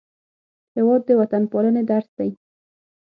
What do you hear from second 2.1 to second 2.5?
دی.